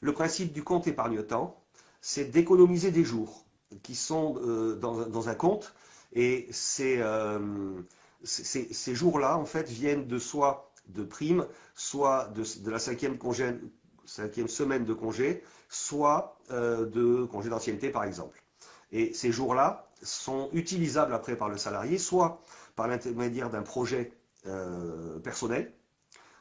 le 0.00 0.12
principe 0.12 0.52
du 0.52 0.62
compte 0.62 0.86
épargne-temps, 0.86 1.62
c'est 2.00 2.24
d'économiser 2.24 2.90
des 2.90 3.04
jours 3.04 3.44
qui 3.82 3.94
sont 3.94 4.36
euh, 4.42 4.74
dans, 4.76 5.28
un 5.28 5.34
compte. 5.34 5.74
Et 6.12 6.48
euh, 6.80 7.72
ces, 8.24 8.94
jours-là, 8.94 9.36
en 9.36 9.44
fait, 9.44 9.68
viennent 9.68 10.06
de 10.06 10.18
soit 10.18 10.72
de 10.88 11.04
primes, 11.04 11.46
soit 11.74 12.32
de, 12.34 12.70
la 12.70 12.78
cinquième, 12.78 13.18
semaine 14.48 14.84
de 14.84 14.94
congé, 14.94 15.44
soit 15.68 16.38
euh, 16.50 16.86
de 16.86 17.24
congé 17.24 17.50
d'ancienneté, 17.50 17.90
par 17.90 18.04
exemple. 18.04 18.42
Et 18.92 19.12
ces 19.14 19.30
jours-là 19.30 19.88
sont 20.02 20.48
utilisables 20.52 21.14
après 21.14 21.36
par 21.36 21.48
le 21.48 21.58
salarié, 21.58 21.98
soit 21.98 22.42
par 22.74 22.88
l'intermédiaire 22.88 23.50
d'un 23.50 23.62
projet 23.62 24.12
personnel, 25.22 25.70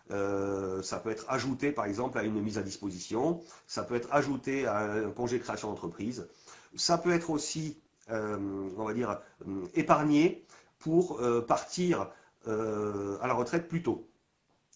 ça 0.10 1.00
peut 1.00 1.12
être 1.12 1.26
ajouté 1.30 1.72
par 1.72 1.86
exemple 1.86 2.18
à 2.18 2.24
une 2.24 2.42
mise 2.42 2.58
à 2.58 2.64
disposition, 2.64 3.42
ça 3.68 3.84
peut 3.84 3.96
être 3.96 4.10
ajouté 4.12 4.66
à 4.66 4.80
un 4.80 5.12
congé 5.12 5.38
de 5.38 5.44
création 5.44 5.70
d'entreprise, 5.70 6.28
ça 6.76 6.98
peut 6.98 7.12
être 7.12 7.30
aussi, 7.30 7.78
euh, 8.10 8.38
on 8.78 8.86
va 8.86 8.94
dire, 8.94 9.20
euh, 9.48 9.66
épargné 9.74 10.46
pour 10.80 11.20
euh, 11.20 11.42
partir 11.42 12.10
à 12.48 13.28
la 13.28 13.34
retraite 13.34 13.68
plus 13.68 13.84
tôt. 13.84 14.10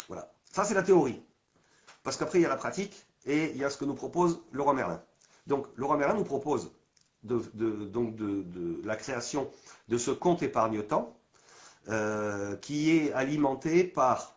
Voilà. 0.08 0.32
Ça, 0.52 0.64
c'est 0.64 0.76
la 0.76 0.84
théorie. 0.84 1.20
Parce 2.04 2.18
qu'après, 2.18 2.38
il 2.38 2.44
y 2.44 2.46
a 2.46 2.50
la 2.50 2.58
pratique 2.58 3.08
et 3.26 3.50
il 3.50 3.58
y 3.58 3.64
a 3.64 3.72
ce 3.72 3.78
que 3.78 3.86
nous 3.86 3.96
propose 3.96 4.44
Laurent 4.52 4.76
Merlin. 4.76 5.02
Donc, 5.48 5.66
Laurent 5.76 5.98
Merlin 5.98 6.14
nous 6.14 6.24
propose 6.24 6.72
donc 7.24 7.52
de, 7.56 8.82
la 8.84 8.96
création 8.96 9.50
de 9.88 9.98
ce 9.98 10.12
compte 10.12 10.44
épargne-temps 10.44 11.18
qui 12.62 12.92
est 12.92 13.12
alimenté 13.14 13.86
par 13.86 14.33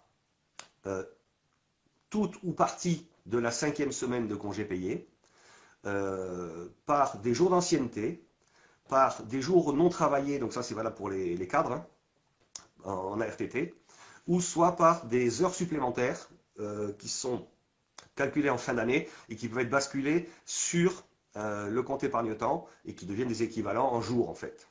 toute 2.10 2.36
ou 2.42 2.52
partie 2.52 3.06
de 3.26 3.38
la 3.38 3.50
cinquième 3.50 3.92
semaine 3.92 4.28
de 4.28 4.34
congé 4.34 4.64
payé, 4.64 5.08
euh, 5.86 6.68
par 6.84 7.18
des 7.18 7.34
jours 7.34 7.50
d'ancienneté, 7.50 8.24
par 8.88 9.22
des 9.24 9.40
jours 9.40 9.72
non 9.72 9.88
travaillés, 9.88 10.38
donc 10.38 10.52
ça 10.52 10.62
c'est 10.62 10.74
valable 10.74 10.96
pour 10.96 11.10
les, 11.10 11.48
cadres 11.48 11.72
hein, 11.72 11.86
en, 12.84 13.20
ARTT, 13.20 13.74
ou 14.26 14.40
soit 14.40 14.74
par 14.76 15.06
des 15.06 15.42
heures 15.42 15.54
supplémentaires 15.54 16.28
euh, 16.58 16.92
qui 16.94 17.08
sont 17.08 17.46
calculées 18.16 18.50
en 18.50 18.58
fin 18.58 18.74
d'année 18.74 19.08
et 19.28 19.36
qui 19.36 19.48
peuvent 19.48 19.60
être 19.60 19.70
basculées 19.70 20.28
sur 20.44 21.04
euh, 21.36 21.68
le 21.68 21.82
compte 21.82 22.02
épargne-temps 22.02 22.66
et 22.84 22.94
qui 22.94 23.06
deviennent 23.06 23.28
des 23.28 23.42
équivalents 23.42 23.92
en 23.92 24.00
jours 24.00 24.28
en 24.28 24.34
fait. 24.34 24.68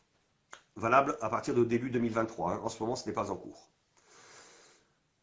Valable 0.75 1.17
à 1.21 1.29
partir 1.29 1.53
de 1.53 1.63
début 1.63 1.91
2023. 1.91 2.51
Hein. 2.51 2.59
En 2.63 2.69
ce 2.69 2.81
moment, 2.81 2.97
ce 2.97 3.07
n'est 3.07 3.13
pas 3.13 3.31
en 3.31 3.37
cours. 3.37 3.69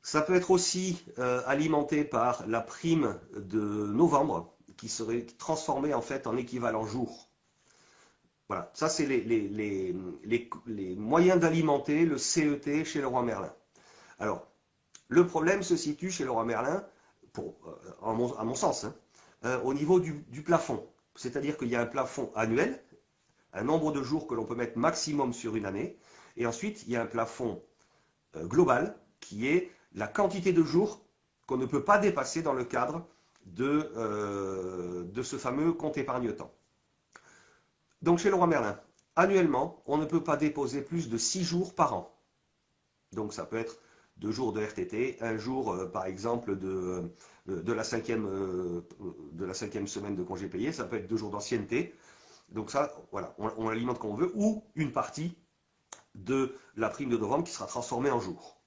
Ça 0.02 0.20
peut 0.20 0.34
être 0.34 0.50
aussi 0.50 1.04
alimenté 1.46 2.04
par 2.04 2.44
la 2.48 2.60
prime 2.60 3.18
de 3.36 3.60
novembre 3.60 4.52
qui 4.76 4.88
serait 4.88 5.24
transformé 5.38 5.94
en 5.94 6.02
fait 6.02 6.26
en 6.26 6.36
équivalent 6.36 6.86
jour. 6.86 7.28
Voilà, 8.48 8.70
ça 8.74 8.88
c'est 8.88 9.06
les, 9.06 9.94
moyens 10.96 11.40
d'alimenter 11.40 12.04
le 12.04 12.18
CET 12.18 12.84
chez 12.84 13.00
le 13.00 13.06
roi 13.06 13.22
Merlin. 13.22 13.52
Alors, 14.18 14.46
le 15.08 15.26
problème 15.26 15.62
se 15.62 15.76
situe 15.76 16.10
chez 16.10 16.24
le 16.24 16.30
roi 16.30 16.44
Merlin, 16.44 16.84
pour, 17.32 17.54
euh, 17.66 18.06
à, 18.06 18.44
mon, 18.44 18.54
sens, 18.54 18.84
hein, 18.84 18.94
euh, 19.44 19.60
au 19.62 19.74
niveau 19.74 20.00
du, 20.00 20.42
plafond. 20.44 20.86
C'est-à-dire 21.14 21.56
qu'il 21.56 21.68
y 21.68 21.76
a 21.76 21.80
un 21.80 21.86
plafond 21.86 22.30
annuel, 22.34 22.82
un 23.52 23.64
nombre 23.64 23.92
de 23.92 24.02
jours 24.02 24.26
que 24.26 24.34
l'on 24.34 24.44
peut 24.44 24.54
mettre 24.54 24.78
maximum 24.78 25.32
sur 25.32 25.56
une 25.56 25.66
année, 25.66 25.96
et 26.36 26.46
ensuite 26.46 26.82
il 26.86 26.92
y 26.92 26.96
a 26.96 27.02
un 27.02 27.06
plafond 27.06 27.62
euh, 28.36 28.44
global 28.46 28.96
qui 29.20 29.46
est 29.46 29.70
la 29.94 30.06
quantité 30.06 30.52
de 30.52 30.62
jours 30.62 31.04
qu'on 31.46 31.56
ne 31.56 31.66
peut 31.66 31.84
pas 31.84 31.98
dépasser 31.98 32.42
dans 32.42 32.54
le 32.54 32.64
cadre 32.64 33.06
euh, 33.60 35.04
de, 35.04 35.22
ce 35.22 35.36
fameux 35.36 35.72
compte 35.72 35.96
épargne-temps. 35.98 36.52
Donc 38.00 38.18
chez 38.18 38.30
le 38.30 38.36
roi 38.36 38.46
Merlin, 38.46 38.78
annuellement, 39.16 39.82
on 39.86 39.98
ne 39.98 40.04
peut 40.04 40.22
pas 40.22 40.36
déposer 40.36 40.80
plus 40.80 41.08
de 41.08 41.18
6 41.18 41.44
jours 41.44 41.74
par 41.74 41.94
an. 41.94 42.14
Donc 43.12 43.32
ça 43.32 43.44
peut 43.44 43.56
être 43.56 43.78
deux 44.16 44.30
jours 44.30 44.52
de 44.52 44.62
RTT, 44.62 45.18
un 45.20 45.36
jour 45.36 45.72
euh, 45.72 45.86
par 45.86 46.06
exemple 46.06 46.56
de, 46.56 47.12
de, 47.46 47.72
la 47.72 47.84
cinquième, 47.84 48.26
euh, 48.26 48.86
de 49.32 49.44
la 49.44 49.54
cinquième 49.54 49.88
semaine 49.88 50.14
de 50.14 50.22
congé 50.22 50.48
payé, 50.48 50.72
ça 50.72 50.84
peut 50.84 50.96
être 50.96 51.08
deux 51.08 51.16
jours 51.16 51.30
d'ancienneté. 51.30 51.94
Donc 52.48 52.70
ça, 52.70 52.94
voilà, 53.10 53.34
on, 53.38 53.68
l'alimente 53.68 53.98
comme 53.98 54.10
on 54.10 54.16
veut, 54.16 54.30
ou 54.34 54.64
une 54.74 54.92
partie 54.92 55.36
de 56.14 56.54
la 56.76 56.88
prime 56.88 57.10
de 57.10 57.16
novembre 57.16 57.44
qui 57.44 57.52
sera 57.52 57.66
transformée 57.66 58.10
en 58.10 58.20
jour. 58.20 58.61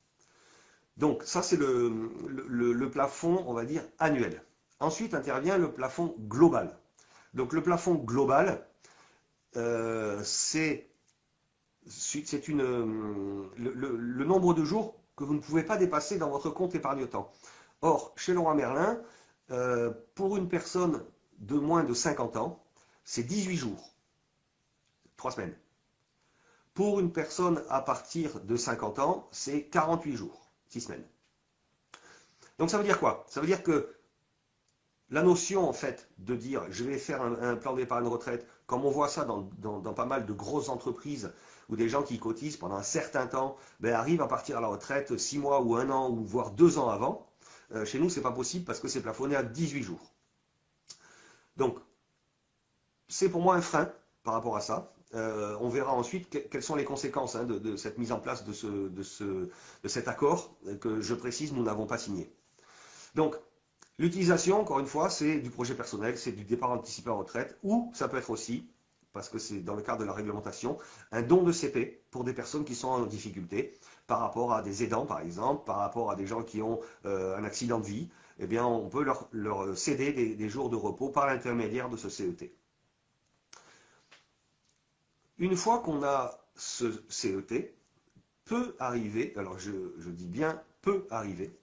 Donc 0.98 1.24
ça 1.24 1.42
c'est 1.42 1.58
le 1.58 2.90
plafond, 2.92 3.44
on 3.48 3.54
va 3.54 3.66
dire, 3.66 3.84
annuel. 4.00 4.42
Ensuite 4.80 5.14
intervient 5.14 5.58
le 5.58 5.72
plafond 5.72 6.16
global. 6.20 6.78
Donc 7.34 7.54
le 7.54 7.62
plafond 7.62 7.96
global, 7.96 8.66
euh, 9.58 10.22
c'est 10.24 10.90
le, 12.48 13.52
le, 13.58 14.26
nombre 14.26 14.54
de 14.54 14.64
jours 14.64 14.96
que 15.16 15.24
vous 15.24 15.34
ne 15.34 15.40
pouvez 15.40 15.64
pas 15.64 15.78
dépasser 15.78 16.18
dans 16.18 16.30
votre 16.30 16.50
compte 16.50 16.76
épargne-temps. 16.76 17.32
Or, 17.82 18.14
chez 18.16 18.34
Laurent 18.34 18.56
Merlin, 18.56 19.00
euh, 19.52 19.92
pour 20.16 20.38
une 20.38 20.50
personne 20.50 21.04
de 21.40 21.56
moins 21.56 21.84
de 21.84 21.94
50 21.94 22.38
ans, 22.38 22.64
c'est 23.04 23.24
18 23.24 23.56
jours, 23.56 23.94
3 25.18 25.32
semaines. 25.32 25.56
Pour 26.74 27.00
une 27.00 27.12
personne 27.12 27.64
à 27.70 27.82
partir 27.82 28.42
de 28.42 28.56
50 28.56 29.00
ans, 29.00 29.28
c'est 29.32 29.66
48 29.68 30.16
jours, 30.16 30.45
6 30.70 30.81
semaines. 30.81 31.06
Donc 32.59 32.70
ça 32.70 32.78
veut 32.78 32.84
dire 32.84 33.00
quoi? 33.00 33.26
Ça 33.30 33.42
veut 33.42 33.48
dire 33.48 33.64
que 33.64 33.96
la 35.09 35.22
notion 35.22 35.68
en 35.68 35.74
fait 35.74 36.09
de 36.18 36.36
dire 36.36 36.64
je 36.70 36.84
vais 36.84 36.98
faire 36.98 37.22
un, 37.22 37.56
plan 37.56 37.74
d'épargne 37.74 38.08
retraite, 38.08 38.48
comme 38.66 38.86
on 38.86 38.90
voit 38.90 39.09
ça 39.09 39.26
dans, 39.26 39.94
pas 39.94 40.06
mal 40.06 40.26
de 40.26 40.34
grosses 40.34 40.70
entreprises 40.70 41.31
où 41.70 41.76
des 41.76 41.90
gens 41.90 42.03
qui 42.03 42.20
cotisent 42.20 42.58
pendant 42.58 42.76
un 42.76 42.84
certain 42.84 43.28
temps 43.28 43.58
ben, 43.80 43.94
arrivent 43.94 44.22
à 44.22 44.28
partir 44.28 44.58
à 44.58 44.62
la 44.62 44.68
retraite 44.68 45.18
six 45.18 45.38
mois 45.38 45.62
ou 45.62 45.76
un 45.76 45.90
an 45.90 46.09
ou 46.09 46.24
voire 46.24 46.52
deux 46.52 46.78
ans 46.78 46.90
avant. 46.90 47.28
Euh, 47.72 47.86
chez 47.86 48.00
nous, 48.00 48.09
ce 48.09 48.18
n'est 48.18 48.24
pas 48.24 48.32
possible 48.32 48.66
parce 48.66 48.80
que 48.80 48.88
c'est 48.88 49.02
plafonné 49.02 49.36
à 49.36 49.42
18 49.42 49.82
jours. 49.82 50.14
Donc, 51.58 51.80
c'est 53.08 53.30
pour 53.30 53.42
moi 53.42 53.56
un 53.56 53.62
frein 53.62 53.92
par 54.24 54.36
rapport 54.36 54.56
à 54.56 54.62
ça. 54.62 54.94
Euh, 55.16 55.58
on 55.62 55.70
verra 55.70 55.94
ensuite 55.94 56.50
quelles 56.50 56.64
sont 56.64 56.76
les 56.76 56.84
conséquences 56.84 57.36
hein, 57.36 57.46
de, 57.46 57.76
cette 57.76 57.98
mise 57.98 58.12
en 58.12 58.20
place 58.20 58.44
de, 58.44 58.53
ce, 58.53 58.68
de, 58.68 59.50
de 59.84 59.88
cet 59.88 60.08
accord 60.08 60.56
que 60.81 61.02
je 61.02 61.14
précise, 61.14 61.53
nous 61.53 61.64
n'avons 61.64 61.86
pas 61.86 61.98
signé. 61.98 62.31
Donc, 63.16 63.36
L'utilisation, 63.98 64.59
encore 64.59 64.80
une 64.80 64.88
fois, 64.88 65.09
c'est 65.09 65.40
du 65.40 65.50
projet 65.50 65.74
personnel, 65.74 66.18
c'est 66.18 66.34
du 66.34 66.44
départ 66.44 66.72
anticipé 66.72 67.09
en 67.09 67.18
retraite, 67.18 67.58
ou 67.64 67.92
ça 67.94 68.09
peut 68.09 68.18
être 68.18 68.30
aussi, 68.30 68.70
parce 69.14 69.30
que 69.30 69.40
c'est 69.40 69.62
dans 69.62 69.76
le 69.76 69.81
cadre 69.81 70.00
de 70.00 70.03
la 70.03 70.12
réglementation, 70.12 70.78
un 71.14 71.22
don 71.22 71.44
de 71.44 71.53
CP 71.53 72.03
pour 72.12 72.26
des 72.26 72.34
personnes 72.34 72.66
qui 72.66 72.76
sont 72.76 72.90
en 72.90 73.06
difficulté, 73.06 73.74
par 74.06 74.20
rapport 74.20 74.52
à 74.53 74.62
des 74.62 74.84
aidants 74.84 75.06
par 75.06 75.22
exemple, 75.22 75.64
par 75.64 75.78
rapport 75.78 76.12
à 76.12 76.18
des 76.18 76.28
gens 76.28 76.44
qui 76.44 76.62
ont 76.62 76.82
euh, 77.06 77.38
un 77.38 77.46
accident 77.46 77.80
de 77.80 77.86
vie, 77.86 78.09
eh 78.40 78.47
bien 78.47 78.66
on 78.66 78.90
peut 78.90 79.06
leur, 79.32 79.78
céder 79.78 80.36
des, 80.36 80.50
jours 80.50 80.70
de 80.70 80.76
repos 80.76 81.08
par 81.08 81.28
l'intermédiaire 81.28 81.90
de 81.90 81.96
ce 81.96 82.09
CET. 82.09 82.53
Une 85.38 85.56
fois 85.56 85.79
qu'on 85.79 86.03
a 86.03 86.38
ce 86.56 87.03
CET, 87.09 87.75
peut 88.46 88.75
arriver, 88.79 89.34
alors 89.35 89.57
je 89.57 90.09
dis 90.09 90.28
bien 90.28 90.62
peut 90.81 91.07
arriver, 91.09 91.59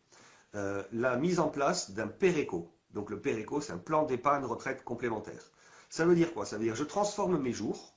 euh, 0.55 0.83
la 0.93 1.17
mise 1.17 1.41
en 1.41 1.49
place 1.49 1.93
d'un 1.93 2.09
PERECO. 2.09 2.71
Donc 2.91 3.09
le 3.09 3.21
PERECO, 3.21 3.61
c'est 3.63 3.73
un 3.73 3.79
plan 3.79 4.05
d'épargne 4.05 4.45
retraite 4.45 4.85
complémentaire. 4.85 5.51
Ça 5.89 6.05
veut 6.05 6.15
dire 6.15 6.35
quoi? 6.35 6.45
Ça 6.45 6.59
veut 6.59 6.65
dire 6.65 6.75
je 6.75 6.85
transforme 6.85 7.41
mes 7.41 7.53
jours 7.53 7.95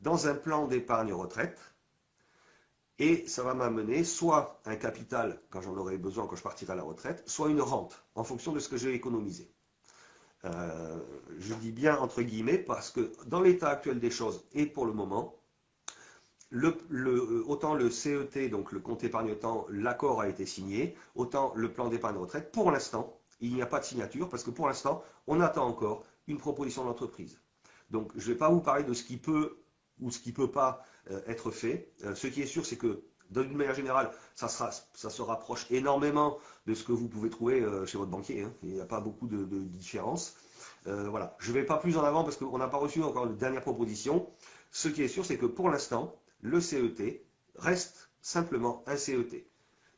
dans 0.00 0.28
un 0.28 0.34
plan 0.34 0.66
d'épargne 0.66 1.12
retraite 1.12 1.58
et 2.98 3.26
ça 3.28 3.42
va 3.42 3.52
m'amener 3.52 4.04
soit 4.04 4.60
un 4.64 4.76
capital 4.76 5.40
quand 5.50 5.60
j'en 5.60 5.76
aurai 5.76 5.98
besoin 5.98 6.26
quand 6.26 6.36
je 6.36 6.42
partirai 6.42 6.72
à 6.72 6.76
la 6.76 6.82
retraite, 6.82 7.22
soit 7.28 7.50
une 7.50 7.60
rente 7.60 8.02
en 8.14 8.24
fonction 8.24 8.52
de 8.52 8.60
ce 8.60 8.68
que 8.70 8.76
j'ai 8.78 8.94
économisé. 8.94 9.52
Euh, 10.44 10.98
je 11.38 11.54
dis 11.54 11.72
bien 11.72 11.96
entre 11.98 12.22
guillemets 12.22 12.58
parce 12.58 12.90
que 12.90 13.12
dans 13.26 13.40
l'état 13.40 13.70
actuel 13.70 13.98
des 13.98 14.10
choses 14.10 14.44
et 14.52 14.66
pour 14.66 14.86
le 14.86 14.92
moment, 14.92 15.34
autant 17.46 17.74
le 17.74 17.90
CET, 17.90 18.48
donc 18.48 18.72
le 18.72 18.80
compte 18.80 19.02
épargne-temps, 19.02 19.66
l'accord 19.70 20.20
a 20.20 20.28
été 20.28 20.46
signé, 20.46 20.96
autant 21.14 21.52
le 21.56 21.72
plan 21.72 21.88
d'épargne 21.88 22.16
retraite, 22.16 22.52
pour 22.52 22.70
l'instant, 22.70 23.18
il 23.40 23.54
n'y 23.54 23.62
a 23.62 23.66
pas 23.66 23.80
de 23.80 23.84
signature 23.84 24.28
parce 24.28 24.44
que 24.44 24.50
pour 24.50 24.68
l'instant, 24.68 25.02
on 25.26 25.40
attend 25.40 25.66
encore 25.66 26.04
une 26.26 26.38
proposition 26.38 26.84
d'entreprise. 26.84 27.38
Donc, 27.90 28.12
je 28.16 28.28
ne 28.28 28.32
vais 28.32 28.38
pas 28.38 28.48
vous 28.48 28.60
parler 28.60 28.84
de 28.84 28.94
ce 28.94 29.04
qui 29.04 29.16
peut 29.16 29.58
ou 30.00 30.10
ce 30.10 30.18
qui 30.18 30.30
ne 30.30 30.34
peut 30.34 30.50
pas 30.50 30.84
euh, 31.10 31.20
être 31.26 31.50
fait. 31.50 31.92
Euh, 32.04 32.14
ce 32.14 32.26
qui 32.26 32.42
est 32.42 32.46
sûr, 32.46 32.66
c'est 32.66 32.76
que 32.76 33.02
d'une 33.30 33.56
manière 33.56 33.74
générale, 33.74 34.10
ça, 34.34 34.48
se 34.48 35.22
rapproche 35.22 35.66
énormément 35.70 36.38
de 36.66 36.74
ce 36.74 36.84
que 36.84 36.92
vous 36.92 37.08
pouvez 37.08 37.30
trouver 37.30 37.60
euh, 37.60 37.86
chez 37.86 37.98
votre 37.98 38.10
banquier. 38.10 38.42
Hein. 38.42 38.52
Il 38.62 38.74
n'y 38.74 38.80
a 38.80 38.86
pas 38.86 39.00
beaucoup 39.00 39.26
de, 39.26 39.44
différence. 39.44 40.36
voilà. 40.84 41.36
Je 41.38 41.50
ne 41.50 41.54
vais 41.54 41.64
pas 41.64 41.78
plus 41.78 41.96
en 41.96 42.04
avant 42.04 42.24
parce 42.24 42.36
qu'on 42.36 42.58
n'a 42.58 42.68
pas 42.68 42.78
reçu 42.78 43.02
encore 43.02 43.26
une 43.26 43.36
dernière 43.36 43.62
proposition. 43.62 44.28
Ce 44.70 44.88
qui 44.88 45.02
est 45.02 45.08
sûr, 45.08 45.24
c'est 45.24 45.38
que 45.38 45.46
pour 45.46 45.70
l'instant, 45.70 46.14
le 46.40 46.60
CET 46.60 47.24
reste 47.56 48.10
simplement 48.20 48.82
un 48.86 48.96
CET. 48.96 49.46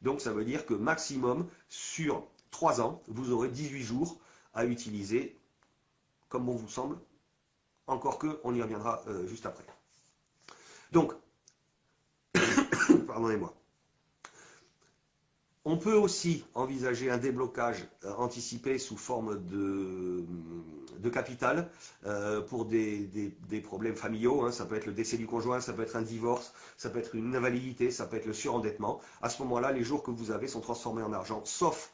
Donc 0.03 0.21
ça 0.21 0.33
veut 0.33 0.45
dire 0.45 0.67
que 0.67 0.75
maximum 0.75 1.49
sur 1.69 2.27
3 2.51 2.81
ans, 2.81 3.03
vous 3.09 3.33
aurez 3.33 3.49
18 3.49 3.83
jours 3.83 4.19
à 4.55 4.65
utiliser 4.65 5.39
comme 6.29 6.45
bon 6.47 6.57
vous 6.57 6.69
semble. 6.69 6.99
Encore 7.87 8.19
que, 8.19 8.39
on 8.45 8.55
y 8.55 8.63
reviendra 8.63 9.03
euh, 9.09 9.27
juste 9.27 9.47
après. 9.47 9.65
Donc, 10.93 11.15
pardonnez-moi. 13.09 13.53
On 15.65 15.77
peut 15.77 15.95
aussi 15.95 16.45
envisager 16.55 17.11
un 17.11 17.19
déblocage 17.19 17.85
euh, 18.05 18.13
anticipé 18.15 18.79
sous 18.79 18.97
forme 18.97 19.45
de, 19.47 20.25
de 20.99 21.11
capital 21.11 21.69
euh, 22.07 22.41
pour 22.41 22.65
des, 22.65 23.11
problèmes 23.65 23.97
familiaux. 23.97 24.43
Hein. 24.43 24.53
Ça 24.53 24.65
peut 24.65 24.77
être 24.77 24.87
le 24.87 24.93
décès 24.93 25.17
du 25.17 25.27
conjoint, 25.27 25.61
ça 25.61 25.73
peut 25.73 25.83
être 25.83 25.97
un 25.97 26.03
divorce, 26.03 26.55
ça 26.77 26.89
peut 26.89 26.99
être 27.01 27.15
une 27.15 27.35
invalidité, 27.35 27.91
ça 27.91 28.07
peut 28.07 28.17
être 28.17 28.27
le 28.27 28.33
surendettement. 28.33 29.01
À 29.21 29.29
ce 29.29 29.43
moment-là, 29.43 29.73
les 29.73 29.83
jours 29.83 30.03
que 30.03 30.11
vous 30.11 30.31
avez 30.31 30.47
sont 30.47 30.61
transformés 30.61 31.03
en 31.03 31.13
argent, 31.13 31.43
sauf 31.45 31.93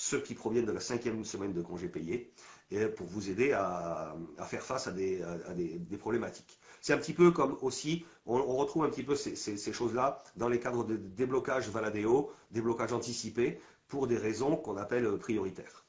ceux 0.00 0.20
qui 0.20 0.34
proviennent 0.34 0.64
de 0.64 0.72
la 0.72 0.80
cinquième 0.80 1.24
semaine 1.24 1.52
de 1.52 1.60
congé 1.60 1.88
payé, 1.88 2.32
et 2.70 2.86
pour 2.86 3.06
vous 3.06 3.28
aider 3.28 3.52
à, 3.52 4.16
faire 4.46 4.62
face 4.62 4.86
à 4.86 4.92
des 4.92 5.96
problématiques. 5.98 6.58
C'est 6.80 6.94
un 6.94 6.98
petit 6.98 7.12
peu 7.12 7.30
comme 7.30 7.58
aussi, 7.60 8.04
on, 8.24 8.56
retrouve 8.56 8.84
un 8.84 8.88
petit 8.88 9.02
peu 9.02 9.14
ces, 9.14 9.72
choses-là 9.72 10.22
dans 10.36 10.48
les 10.48 10.58
cadres 10.58 10.84
de 10.84 10.96
déblocage 10.96 11.68
Valadeo, 11.68 12.32
déblocage 12.50 12.92
anticipé, 12.92 13.60
pour 13.88 14.06
des 14.06 14.16
raisons 14.16 14.56
qu'on 14.56 14.76
appelle 14.76 15.18
prioritaires. 15.18 15.84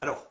Alors, 0.00 0.24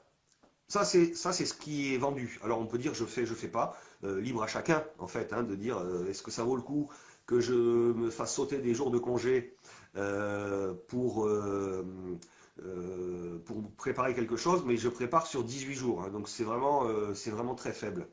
ça 0.70 0.86
c'est 0.86 1.14
ce 1.14 1.54
qui 1.54 1.94
est 1.94 1.98
vendu. 1.98 2.40
Alors 2.44 2.60
on 2.60 2.66
peut 2.66 2.78
dire 2.78 2.94
je 2.94 3.04
fais, 3.04 3.26
je 3.26 3.34
fais 3.34 3.48
pas, 3.50 3.78
euh, 4.04 4.22
libre 4.22 4.44
à 4.44 4.48
chacun 4.48 4.84
en 5.00 5.08
fait, 5.08 5.34
hein, 5.34 5.44
de 5.44 5.56
dire 5.56 5.78
euh, 5.78 6.08
est-ce 6.08 6.24
que 6.24 6.32
ça 6.32 6.44
vaut 6.44 6.56
le 6.56 6.62
coup 6.62 6.90
que 7.26 7.42
je 7.42 7.54
me 7.54 8.10
fasse 8.10 8.34
sauter 8.34 8.60
des 8.60 8.74
jours 8.74 8.92
de 8.92 8.98
congé 8.98 9.58
euh, 9.98 10.74
pour, 10.88 11.30
pour 13.46 13.72
préparer 13.78 14.14
quelque 14.14 14.36
chose, 14.36 14.64
mais 14.66 14.78
je 14.78 14.90
prépare 14.90 15.28
sur 15.28 15.44
18 15.44 15.74
jours, 15.74 16.04
hein. 16.04 16.10
donc 16.10 16.28
c'est 16.28 16.44
vraiment, 16.44 16.86
très 17.56 17.74
faible. 17.74 18.08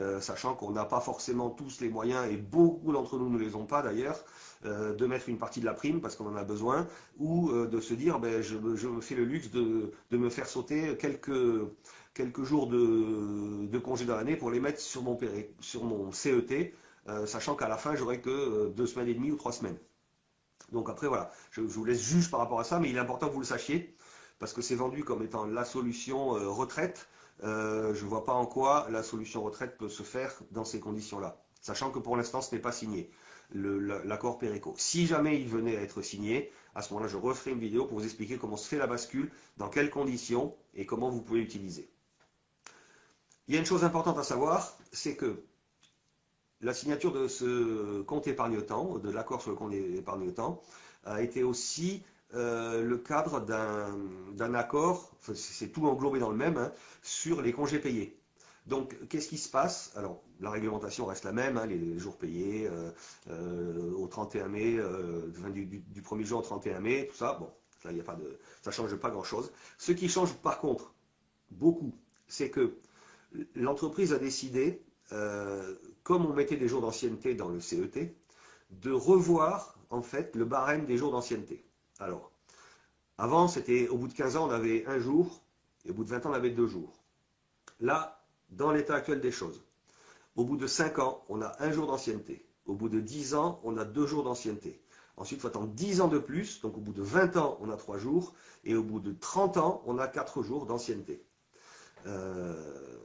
Euh, 0.00 0.20
sachant 0.20 0.54
qu'on 0.54 0.70
n'a 0.70 0.86
pas 0.86 1.00
forcément 1.00 1.50
tous 1.50 1.80
les 1.82 1.90
moyens, 1.90 2.26
et 2.30 2.38
beaucoup 2.38 2.92
d'entre 2.92 3.18
nous 3.18 3.28
ne 3.28 3.38
les 3.38 3.54
ont 3.54 3.66
pas 3.66 3.82
d'ailleurs, 3.82 4.24
euh, 4.64 4.94
de 4.94 5.04
mettre 5.04 5.28
une 5.28 5.36
partie 5.36 5.60
de 5.60 5.66
la 5.66 5.74
prime 5.74 6.00
parce 6.00 6.16
qu'on 6.16 6.26
en 6.26 6.36
a 6.36 6.44
besoin, 6.44 6.86
ou 7.18 7.50
euh, 7.50 7.66
de 7.66 7.78
se 7.78 7.92
dire 7.92 8.18
ben, 8.18 8.40
je, 8.40 8.56
me 8.56 9.00
fais 9.02 9.14
le 9.14 9.24
luxe 9.24 9.50
de, 9.50 9.92
me 10.12 10.30
faire 10.30 10.46
sauter 10.46 10.96
quelques, 10.96 12.42
jours 12.42 12.68
de, 12.68 13.66
de 13.66 13.78
congé 13.78 14.06
dans 14.06 14.16
l'année 14.16 14.36
pour 14.36 14.50
les 14.50 14.60
mettre 14.60 14.80
sur 14.80 15.02
mon, 15.02 15.18
sur 15.60 15.84
mon 15.84 16.10
CET, 16.10 16.74
sachant 17.26 17.54
qu'à 17.54 17.68
la 17.68 17.76
fin 17.76 17.94
j'aurai 17.94 18.20
que 18.22 18.70
deux 18.70 18.86
semaines 18.86 19.08
et 19.08 19.14
demie 19.14 19.30
ou 19.30 19.36
trois 19.36 19.52
semaines. 19.52 19.76
Donc 20.70 20.88
après 20.88 21.08
voilà, 21.08 21.30
je, 21.50 21.60
vous 21.60 21.84
laisse 21.84 22.02
juge 22.02 22.30
par 22.30 22.40
rapport 22.40 22.60
à 22.60 22.64
ça, 22.64 22.78
mais 22.78 22.90
il 22.90 22.96
est 22.96 23.00
important 23.00 23.28
que 23.28 23.34
vous 23.34 23.40
le 23.40 23.46
sachiez, 23.46 23.94
parce 24.38 24.52
que 24.52 24.62
c'est 24.62 24.74
vendu 24.74 25.04
comme 25.04 25.22
étant 25.22 25.44
la 25.46 25.64
solution 25.64 26.30
retraite, 26.30 27.08
euh, 27.44 27.94
je 27.94 28.04
ne 28.04 28.08
vois 28.08 28.24
pas 28.24 28.32
en 28.32 28.46
quoi 28.46 28.86
la 28.90 29.02
solution 29.02 29.42
retraite 29.42 29.76
peut 29.76 29.88
se 29.88 30.02
faire 30.02 30.32
dans 30.50 30.64
ces 30.64 30.80
conditions-là, 30.80 31.42
sachant 31.60 31.90
que 31.90 31.98
pour 31.98 32.16
l'instant 32.16 32.40
ce 32.40 32.54
n'est 32.54 32.60
pas 32.60 32.72
signé, 32.72 33.10
l'accord 33.52 34.38
Péréco. 34.38 34.74
Si 34.78 35.06
jamais 35.06 35.40
il 35.40 35.48
venait 35.48 35.76
à 35.76 35.82
être 35.82 36.02
signé, 36.02 36.52
à 36.74 36.82
ce 36.82 36.92
moment-là 36.92 37.10
je 37.10 37.16
referai 37.16 37.50
une 37.50 37.58
vidéo 37.58 37.86
pour 37.86 37.98
vous 37.98 38.04
expliquer 38.04 38.38
comment 38.38 38.56
se 38.56 38.68
fait 38.68 38.78
la 38.78 38.86
bascule, 38.86 39.30
dans 39.56 39.68
quelles 39.68 39.90
conditions 39.90 40.54
et 40.74 40.86
comment 40.86 41.10
vous 41.10 41.20
pouvez 41.20 41.40
l'utiliser. 41.40 41.90
Il 43.48 43.54
y 43.54 43.56
a 43.56 43.60
une 43.60 43.66
chose 43.66 43.84
importante 43.84 44.18
à 44.18 44.22
savoir, 44.22 44.78
c'est 44.92 45.16
que 45.16 45.42
la 46.62 46.74
signature 46.74 47.12
de 47.12 47.28
ce 47.28 48.02
compte 48.02 48.26
épargne-temps, 48.26 48.98
de 48.98 49.10
l'accord 49.10 49.42
sur 49.42 49.50
le 49.50 49.56
compte 49.56 49.74
épargne-temps, 49.74 50.62
a 51.04 51.22
été 51.22 51.42
aussi 51.42 52.02
euh, 52.34 52.82
le 52.82 52.98
cadre 52.98 53.40
d'un 53.40 54.54
accord, 54.54 55.12
c'est 55.34 55.68
tout 55.68 55.86
englobé 55.86 56.20
dans 56.20 56.30
le 56.30 56.36
même, 56.36 56.56
hein, 56.56 56.72
sur 57.02 57.42
les 57.42 57.52
congés 57.52 57.78
payés. 57.78 58.16
Donc, 58.66 58.96
qu'est-ce 59.08 59.28
qui 59.28 59.38
se 59.38 59.48
passe? 59.48 59.92
Alors, 59.96 60.22
la 60.40 60.50
réglementation 60.50 61.04
reste 61.04 61.24
la 61.24 61.32
même, 61.32 61.58
hein, 61.58 61.66
les 61.66 61.98
jours 61.98 62.16
payés 62.16 62.68
euh, 62.68 62.92
euh, 63.28 63.92
au 63.96 64.06
31 64.06 64.48
mai, 64.48 64.78
du, 65.52 65.66
du, 65.66 66.00
1er 66.00 66.24
juin 66.24 66.38
au 66.38 66.42
31 66.42 66.78
mai, 66.78 67.08
tout 67.10 67.16
ça, 67.16 67.34
bon, 67.40 67.50
ça 67.82 67.90
ne 67.92 68.70
change 68.70 68.94
pas 68.96 69.10
grand-chose. 69.10 69.50
Ce 69.78 69.90
qui 69.90 70.08
change 70.08 70.32
par 70.34 70.60
contre 70.60 70.94
beaucoup, 71.50 71.92
c'est 72.28 72.50
que 72.50 72.76
l'entreprise 73.56 74.12
a 74.12 74.18
décidé, 74.18 74.80
comme 76.02 76.26
on 76.26 76.32
mettait 76.32 76.56
des 76.56 76.68
jours 76.68 76.80
d'ancienneté 76.80 77.34
dans 77.34 77.48
le 77.48 77.60
CET, 77.60 78.16
de 78.70 78.90
revoir 78.90 79.78
en 79.90 80.02
fait 80.02 80.34
le 80.36 80.44
barème 80.44 80.86
des 80.86 80.96
jours 80.96 81.12
d'ancienneté. 81.12 81.64
Alors, 81.98 82.32
avant, 83.18 83.46
c'était 83.48 83.88
au 83.88 83.98
bout 83.98 84.08
de 84.08 84.14
15 84.14 84.36
ans, 84.36 84.48
on 84.48 84.50
avait 84.50 84.84
un 84.86 84.98
jour, 84.98 85.42
et 85.84 85.90
au 85.90 85.94
bout 85.94 86.04
de 86.04 86.10
20 86.10 86.26
ans, 86.26 86.30
on 86.30 86.34
avait 86.34 86.50
deux 86.50 86.66
jours. 86.66 86.92
Là, 87.80 88.24
dans 88.50 88.72
l'état 88.72 88.94
actuel 88.94 89.20
des 89.20 89.30
choses, 89.30 89.62
au 90.36 90.44
bout 90.44 90.56
de 90.56 90.66
5 90.66 90.98
ans, 90.98 91.24
on 91.28 91.42
a 91.42 91.54
un 91.60 91.70
jour 91.72 91.86
d'ancienneté. 91.86 92.46
Au 92.66 92.74
bout 92.74 92.88
de 92.88 93.00
10 93.00 93.34
ans, 93.34 93.60
on 93.64 93.76
a 93.76 93.84
deux 93.84 94.06
jours 94.06 94.24
d'ancienneté. 94.24 94.80
Ensuite, 95.16 95.38
il 95.38 95.42
faut 95.42 95.48
attendre 95.48 95.68
10 95.68 96.00
ans 96.00 96.08
de 96.08 96.18
plus, 96.18 96.60
donc 96.62 96.76
au 96.78 96.80
bout 96.80 96.92
de 96.92 97.02
20 97.02 97.36
ans, 97.36 97.58
on 97.60 97.70
a 97.70 97.76
3 97.76 97.98
jours, 97.98 98.34
et 98.64 98.74
au 98.74 98.82
bout 98.82 99.00
de 99.00 99.12
30 99.12 99.58
ans, 99.58 99.82
on 99.86 99.98
a 99.98 100.08
4 100.08 100.42
jours 100.42 100.64
d'ancienneté. 100.64 101.22
Euh, 102.06 102.98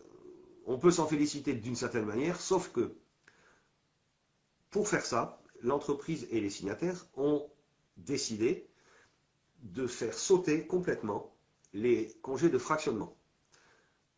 on 0.68 0.78
peut 0.78 0.92
s'en 0.92 1.08
féliciter 1.08 1.54
d'une 1.54 1.76
certaine 1.76 2.06
manière, 2.06 2.40
sauf 2.40 2.72
que 2.72 2.96
pour 4.70 4.88
faire 4.88 5.06
ça, 5.06 5.42
l'entreprise 5.62 6.28
et 6.30 6.40
les 6.40 6.50
signataires 6.50 7.08
ont 7.16 7.50
décidé 7.96 8.68
de 9.64 9.88
faire 9.88 10.14
sauter 10.14 10.68
complètement 10.68 11.34
les 11.74 12.14
congés 12.22 12.50
de 12.50 12.58
fractionnement. 12.58 13.16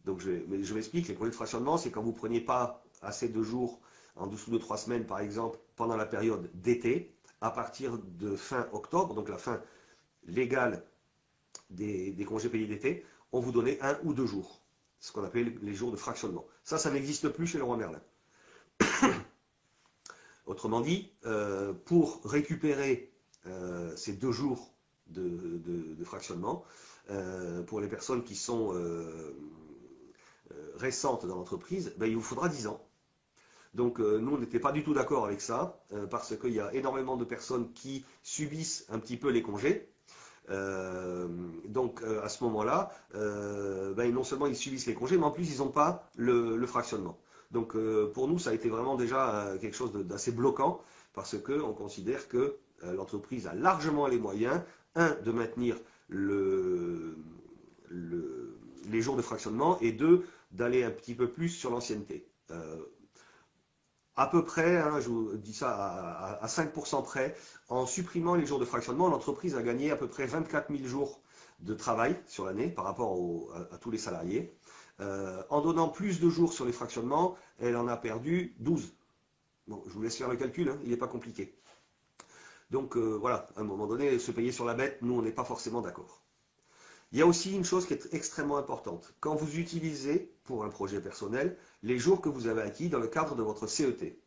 Donc 0.05 0.19
je, 0.19 0.73
m'explique, 0.73 1.07
les 1.07 1.15
congés 1.15 1.29
de 1.29 1.35
fractionnement, 1.35 1.77
c'est 1.77 1.91
quand 1.91 2.01
vous 2.01 2.11
ne 2.11 2.17
preniez 2.17 2.41
pas 2.41 2.83
assez 3.01 3.29
de 3.29 3.43
jours 3.43 3.79
en 4.15 4.27
dessous 4.27 4.51
de 4.51 4.57
trois 4.57 4.77
semaines, 4.77 5.05
par 5.05 5.19
exemple, 5.19 5.59
pendant 5.75 5.95
la 5.95 6.05
période 6.05 6.49
d'été, 6.53 7.15
à 7.41 7.51
partir 7.51 7.97
de 7.97 8.35
fin 8.35 8.67
octobre, 8.73 9.13
donc 9.13 9.29
la 9.29 9.37
fin 9.37 9.61
légale 10.25 10.83
des, 11.69 12.25
congés 12.27 12.49
payés 12.49 12.67
d'été, 12.67 13.05
on 13.31 13.39
vous 13.39 13.51
donnait 13.51 13.79
un 13.81 13.97
ou 14.03 14.13
deux 14.13 14.25
jours, 14.25 14.61
ce 14.99 15.11
qu'on 15.11 15.23
appelle 15.23 15.57
les 15.61 15.73
jours 15.73 15.91
de 15.91 15.97
fractionnement. 15.97 16.45
Ça, 16.63 16.77
ça 16.77 16.91
n'existe 16.91 17.29
plus 17.29 17.47
chez 17.47 17.57
le 17.57 17.63
roi 17.63 17.77
Merlin. 17.77 18.01
Autrement 20.45 20.81
dit, 20.81 21.11
euh, 21.25 21.73
pour 21.73 22.21
récupérer 22.25 23.11
euh, 23.45 23.95
ces 23.95 24.13
deux 24.13 24.31
jours 24.31 24.73
de, 25.07 26.03
fractionnement. 26.03 26.63
Euh, 27.09 27.63
pour 27.63 27.81
les 27.81 27.87
personnes 27.87 28.23
qui 28.23 28.35
sont 28.35 28.73
récentes 30.75 31.25
dans 31.25 31.35
l'entreprise, 31.35 31.93
ben, 31.97 32.05
il 32.05 32.15
vous 32.15 32.21
faudra 32.21 32.49
10 32.49 32.67
ans. 32.67 32.85
Donc 33.75 33.99
nous, 33.99 34.33
on 34.33 34.37
n'était 34.39 34.59
pas 34.59 34.71
du 34.71 34.83
tout 34.83 34.93
d'accord 34.93 35.25
avec 35.25 35.41
ça, 35.41 35.83
parce 36.09 36.35
qu'il 36.35 36.53
y 36.53 36.59
a 36.59 36.73
énormément 36.73 37.17
de 37.17 37.25
personnes 37.25 37.71
qui 37.73 38.03
subissent 38.23 38.85
un 38.89 38.99
petit 38.99 39.17
peu 39.17 39.29
les 39.29 39.43
congés. 39.43 39.89
Donc 40.49 42.01
à 42.23 42.29
ce 42.29 42.43
moment-là, 42.45 42.91
ben, 43.13 44.13
non 44.13 44.23
seulement 44.23 44.47
ils 44.47 44.55
subissent 44.55 44.87
les 44.87 44.93
congés, 44.93 45.17
mais 45.17 45.25
en 45.25 45.31
plus 45.31 45.53
ils 45.53 45.59
n'ont 45.59 45.69
pas 45.69 46.09
le, 46.15 46.65
fractionnement. 46.65 47.17
Donc 47.51 47.75
pour 48.13 48.27
nous, 48.27 48.39
ça 48.39 48.49
a 48.51 48.53
été 48.53 48.69
vraiment 48.69 48.95
déjà 48.95 49.53
quelque 49.61 49.75
chose 49.75 49.93
d'assez 49.93 50.31
bloquant, 50.31 50.81
parce 51.13 51.37
qu'on 51.37 51.73
considère 51.73 52.27
que 52.27 52.57
l'entreprise 52.83 53.47
a 53.47 53.53
largement 53.53 54.07
les 54.07 54.19
moyens 54.19 54.61
un, 54.95 55.15
de 55.23 55.31
maintenir 55.31 55.75
le, 56.07 57.15
les 57.91 59.01
jours 59.01 59.15
de 59.15 59.21
fractionnement, 59.21 59.79
et 59.81 59.91
deux, 59.91 60.25
d'aller 60.51 60.83
un 60.83 60.91
petit 60.91 61.13
peu 61.13 61.29
plus 61.29 61.49
sur 61.49 61.69
l'ancienneté. 61.69 62.25
À 64.19 64.27
peu 64.27 64.43
près, 64.43 64.75
hein, 64.75 64.99
je 64.99 65.07
vous 65.07 65.37
dis 65.37 65.53
ça 65.53 66.37
à, 66.41 66.45
5% 66.45 67.03
près, 67.03 67.37
en 67.69 67.85
supprimant 67.85 68.35
les 68.35 68.45
jours 68.45 68.59
de 68.59 68.65
fractionnement, 68.65 69.07
l'entreprise 69.07 69.55
a 69.55 69.61
gagné 69.61 69.91
à 69.91 69.95
peu 69.95 70.09
près 70.09 70.25
24 70.25 70.75
000 70.75 70.89
jours 70.89 71.21
de 71.61 71.73
travail 71.73 72.19
sur 72.27 72.43
l'année 72.43 72.67
par 72.67 72.83
rapport 72.83 73.15
à, 73.71 73.77
tous 73.77 73.91
les 73.91 73.97
salariés. 73.97 74.53
Euh, 74.99 75.41
en 75.49 75.61
donnant 75.61 75.87
plus 75.87 76.19
de 76.19 76.29
jours 76.29 76.51
sur 76.51 76.65
les 76.65 76.73
fractionnements, 76.73 77.37
elle 77.61 77.77
en 77.77 77.87
a 77.87 77.95
perdu 77.95 78.55
12. 78.59 78.91
Bon, 79.69 79.81
je 79.87 79.93
vous 79.93 80.01
laisse 80.01 80.17
faire 80.17 80.27
le 80.27 80.35
calcul, 80.35 80.67
hein, 80.67 80.77
il 80.83 80.89
n'est 80.89 80.97
pas 80.97 81.07
compliqué. 81.07 81.55
Donc 82.71 82.97
euh, 82.97 83.17
voilà, 83.21 83.47
à 83.55 83.61
un 83.61 83.63
moment 83.63 83.87
donné, 83.87 84.19
se 84.19 84.33
payer 84.33 84.51
sur 84.51 84.65
la 84.65 84.73
bête, 84.73 84.97
nous, 85.01 85.17
on 85.17 85.21
n'est 85.21 85.31
pas 85.31 85.45
forcément 85.45 85.79
d'accord. 85.79 86.21
Il 87.11 87.17
y 87.17 87.21
a 87.21 87.25
aussi 87.25 87.55
une 87.55 87.65
chose 87.65 87.87
qui 87.87 87.93
est 87.93 88.13
extrêmement 88.13 88.57
importante. 88.57 89.15
Quand 89.19 89.35
vous 89.35 89.57
utilisez, 89.57 90.31
pour 90.43 90.63
un 90.63 90.69
projet 90.69 91.01
personnel, 91.01 91.57
les 91.81 91.97
jours 91.97 92.21
que 92.21 92.29
vous 92.29 92.47
avez 92.47 92.61
acquis 92.61 92.89
dans 92.89 92.99
le 92.99 93.07
cadre 93.07 93.35
de 93.35 93.41
votre 93.41 93.67
CET, 93.67 94.19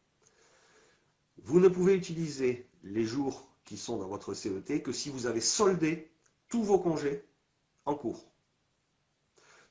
vous 1.38 1.60
ne 1.60 1.68
pouvez 1.68 1.94
utiliser 1.94 2.68
les 2.82 3.04
jours 3.04 3.48
qui 3.64 3.76
sont 3.76 3.98
dans 3.98 4.08
votre 4.08 4.34
CET 4.34 4.82
que 4.82 4.92
si 4.92 5.10
vous 5.10 5.26
avez 5.26 5.40
soldé 5.40 6.10
tous 6.48 6.64
vos 6.64 6.78
congés 6.78 7.24
en 7.84 7.94
cours. 7.94 8.24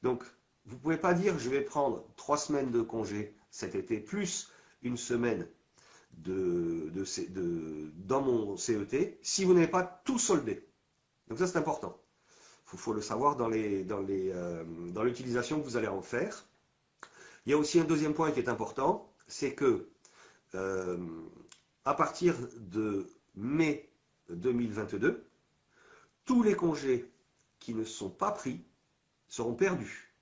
Donc, 0.03 0.23
vous 0.65 0.75
ne 0.75 0.81
pouvez 0.81 0.97
pas 0.97 1.13
dire 1.13 1.37
je 1.37 1.49
vais 1.49 1.61
prendre 1.61 2.07
trois 2.15 2.37
semaines 2.37 2.71
de 2.71 2.81
congés 2.81 3.35
cet 3.49 3.75
été 3.75 3.99
plus 3.99 4.49
une 4.81 4.97
semaine 4.97 5.47
dans 6.13 8.21
mon 8.21 8.57
CET 8.57 9.19
si 9.21 9.43
vous 9.43 9.53
n'avez 9.53 9.67
pas 9.67 10.01
tout 10.05 10.19
soldé. 10.19 10.65
Donc 11.27 11.39
ça 11.39 11.47
c'est 11.47 11.57
important. 11.57 11.97
Il 12.73 12.77
Il 12.77 12.79
faut, 12.79 12.93
le 12.93 13.01
savoir 13.01 13.35
dans 13.35 13.49
l'utilisation 15.03 15.59
que 15.59 15.65
vous 15.65 15.77
allez 15.77 15.87
en 15.87 16.01
faire. 16.01 16.45
Il 17.45 17.51
y 17.51 17.53
a 17.53 17.57
aussi 17.57 17.79
un 17.79 17.83
deuxième 17.83 18.13
point 18.13 18.31
qui 18.31 18.39
est 18.39 18.49
important, 18.49 19.11
c'est 19.27 19.53
que 19.53 19.89
à 20.53 21.93
partir 21.93 22.35
de 22.57 23.09
mai 23.35 23.89
2022, 24.29 25.25
tous 26.25 26.43
les 26.43 26.55
congés 26.55 27.11
qui 27.59 27.73
ne 27.73 27.83
sont 27.83 28.09
pas 28.09 28.31
pris 28.31 28.63
seront 29.27 29.55
perdus. 29.55 30.13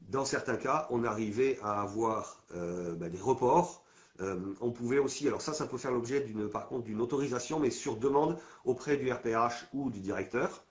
Dans 0.00 0.24
certains 0.24 0.56
cas, 0.56 0.86
on 0.90 1.04
arrivait 1.04 1.58
à 1.62 1.80
avoir 1.80 2.42
euh, 2.54 2.94
ben, 2.94 3.10
des 3.10 3.20
reports. 3.20 3.83
Euh, 4.20 4.54
on 4.60 4.70
pouvait 4.70 4.98
aussi, 4.98 5.26
alors 5.26 5.42
ça, 5.42 5.52
ça 5.52 5.66
peut 5.66 5.78
faire 5.78 5.90
l'objet 5.90 6.20
d'une, 6.20 6.48
par 6.48 6.68
contre, 6.68 6.84
d'une 6.84 7.00
autorisation, 7.00 7.58
mais 7.58 7.70
sur 7.70 7.96
demande 7.96 8.38
auprès 8.64 8.96
du 8.96 9.10
RPH 9.10 9.66
ou 9.72 9.90
du 9.90 10.00
directeur. 10.00 10.64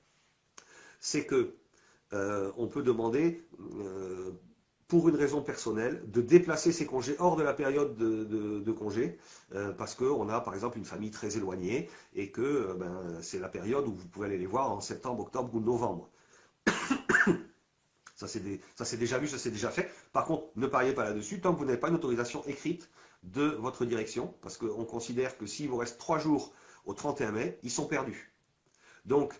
C'est 1.00 1.26
que 1.26 1.56
euh, 2.14 2.52
on 2.58 2.68
peut 2.68 2.84
demander 2.84 3.46
pour 4.94 5.10
une 5.10 5.16
raison 5.16 5.42
personnelle, 5.42 6.04
de 6.12 6.22
déplacer 6.22 6.72
ses 6.72 6.86
congés 6.86 7.16
hors 7.18 7.36
de 7.36 7.42
la 7.42 7.54
période 7.54 7.98
de, 7.98 8.72
congé, 8.72 9.18
euh, 9.56 9.72
parce 9.72 9.96
qu'on 9.96 10.30
a 10.30 10.40
par 10.40 10.54
exemple 10.54 10.78
une 10.78 10.86
famille 10.86 11.10
très 11.10 11.36
éloignée 11.36 11.90
et 12.14 12.30
que 12.30 12.42
euh, 12.42 12.74
ben, 12.76 13.18
c'est 13.22 13.40
la 13.40 13.50
période 13.50 13.88
où 13.88 13.94
vous 13.96 14.08
pouvez 14.08 14.28
aller 14.28 14.38
les 14.38 14.46
voir 14.46 14.72
en 14.72 14.82
septembre, 14.82 15.24
octobre 15.24 15.50
ou 15.56 15.62
novembre. 15.62 16.12
ça 18.16 18.28
c'est 18.28 18.98
déjà 18.98 19.18
vu, 19.18 19.28
ça 19.28 19.40
c'est 19.40 19.50
déjà 19.50 19.72
fait. 19.72 19.90
Par 20.12 20.26
contre, 20.26 20.46
ne 20.58 20.68
pariez 20.68 20.94
pas 20.94 21.06
là-dessus 21.06 21.42
tant 21.42 21.56
que 21.56 21.58
vous 21.58 21.66
n'avez 21.66 21.80
pas 21.80 21.90
une 21.90 21.96
autorisation 21.96 22.44
écrite 22.46 22.88
de 23.24 23.44
votre 23.44 23.86
direction, 23.86 24.34
parce 24.42 24.58
qu'on 24.58 24.86
considère 24.86 25.38
que 25.38 25.46
s'il 25.46 25.70
vous 25.70 25.78
reste 25.78 25.98
trois 25.98 26.20
jours 26.20 26.54
au 26.86 26.94
31 26.94 27.32
mai, 27.32 27.60
ils 27.64 27.72
sont 27.72 27.86
perdus. 27.86 28.34
Donc, 29.06 29.34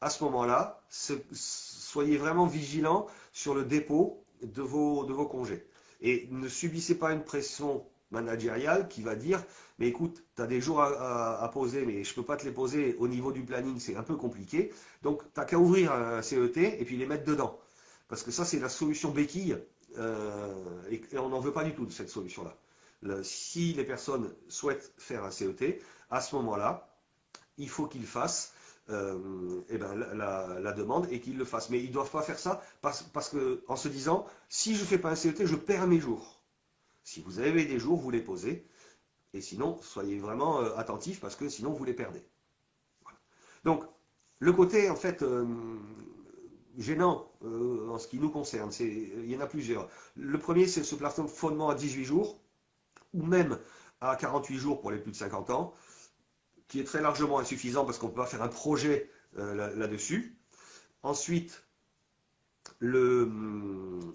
à 0.00 0.10
ce 0.10 0.22
moment-là, 0.24 0.82
soyez 0.88 2.16
vraiment 2.16 2.46
vigilants 2.46 3.06
sur 3.32 3.54
le 3.54 3.64
dépôt 3.64 4.22
de 4.42 4.62
vos, 4.62 5.26
congés. 5.26 5.66
Et 6.00 6.28
ne 6.30 6.48
subissez 6.48 6.94
pas 6.94 7.12
une 7.12 7.22
pression 7.22 7.84
managériale 8.10 8.88
qui 8.88 9.02
va 9.02 9.14
dire 9.14 9.44
mais 9.80 9.88
écoute, 9.88 10.22
tu 10.36 10.42
as 10.42 10.46
des 10.46 10.60
jours 10.60 10.82
à, 10.82 11.50
poser, 11.54 11.86
mais 11.86 12.04
je 12.04 12.10
ne 12.10 12.14
peux 12.16 12.22
pas 12.22 12.36
te 12.36 12.44
les 12.44 12.52
poser 12.52 12.96
au 12.98 13.08
niveau 13.08 13.32
du 13.32 13.42
planning, 13.42 13.78
c'est 13.78 13.96
un 13.96 14.02
peu 14.02 14.14
compliqué. 14.14 14.70
Donc, 15.02 15.22
tu 15.22 15.40
n'as 15.40 15.46
qu'à 15.46 15.58
ouvrir 15.58 15.92
un 15.92 16.20
CET 16.20 16.58
et 16.58 16.84
puis 16.84 16.98
les 16.98 17.06
mettre 17.06 17.24
dedans. 17.24 17.58
Parce 18.06 18.22
que 18.22 18.30
ça, 18.30 18.44
c'est 18.44 18.58
la 18.58 18.68
solution 18.68 19.10
béquille, 19.10 19.56
euh, 19.96 20.52
et, 20.90 21.00
on 21.16 21.30
n'en 21.30 21.40
veut 21.40 21.52
pas 21.52 21.64
du 21.64 21.74
tout 21.74 21.86
de 21.86 21.92
cette 21.92 22.10
solution-là. 22.10 22.54
Si 23.22 23.72
les 23.72 23.84
personnes 23.84 24.32
souhaitent 24.48 24.92
faire 24.98 25.24
un 25.24 25.30
CET, 25.30 25.82
à 26.10 26.20
ce 26.20 26.34
moment-là, 26.36 26.88
il 27.56 27.68
faut 27.68 27.86
qu'ils 27.86 28.06
fassent 28.06 28.52
euh, 28.90 29.62
eh 29.68 29.78
ben, 29.78 29.94
la, 29.94 30.72
demande 30.72 31.06
et 31.10 31.20
qu'ils 31.20 31.38
le 31.38 31.44
fassent. 31.44 31.70
Mais 31.70 31.78
ils 31.78 31.88
ne 31.88 31.92
doivent 31.92 32.10
pas 32.10 32.22
faire 32.22 32.38
ça 32.38 32.62
parce, 32.82 33.28
que, 33.30 33.62
en 33.68 33.76
se 33.76 33.88
disant, 33.88 34.26
si 34.48 34.74
je 34.74 34.80
ne 34.80 34.86
fais 34.86 34.98
pas 34.98 35.10
un 35.10 35.14
CET, 35.14 35.46
je 35.46 35.54
perds 35.54 35.86
mes 35.86 36.00
jours. 36.00 36.40
Si 37.04 37.20
vous 37.20 37.38
avez 37.38 37.64
des 37.64 37.78
jours, 37.78 37.98
vous 37.98 38.10
les 38.10 38.20
posez. 38.20 38.66
Et 39.32 39.40
sinon, 39.40 39.80
soyez 39.82 40.18
vraiment 40.18 40.60
euh, 40.60 40.76
attentifs 40.76 41.20
parce 41.20 41.36
que 41.36 41.48
sinon, 41.48 41.72
vous 41.72 41.84
les 41.84 41.94
perdez. 41.94 42.22
Donc, 43.64 43.84
le 44.40 44.52
côté, 44.52 44.90
en 44.90 44.96
fait, 44.96 45.22
euh, 45.22 45.46
gênant 46.78 47.30
en 47.42 47.98
ce 47.98 48.08
qui 48.08 48.18
nous 48.18 48.30
concerne, 48.30 48.70
il 48.80 49.30
y 49.30 49.36
en 49.36 49.40
a 49.40 49.46
plusieurs. 49.46 49.88
Le 50.16 50.38
premier, 50.38 50.66
c'est 50.66 50.82
ce 50.82 50.94
plafonnement 50.94 51.68
à 51.68 51.74
18 51.74 52.04
jours, 52.04 52.40
ou 53.14 53.24
même 53.24 53.58
à 54.00 54.16
48 54.16 54.58
jours 54.58 54.80
pour 54.80 54.90
les 54.90 54.98
plus 54.98 55.12
de 55.12 55.16
50 55.16 55.50
ans 55.50 55.74
qui 56.68 56.80
est 56.80 56.84
très 56.84 57.02
largement 57.02 57.38
insuffisant 57.38 57.84
parce 57.84 57.98
qu'on 57.98 58.06
ne 58.06 58.12
peut 58.12 58.20
pas 58.20 58.26
faire 58.26 58.42
un 58.42 58.48
projet 58.48 59.10
euh, 59.38 59.74
là-dessus. 59.76 60.36
Ensuite, 61.02 61.64
donc 62.80 64.08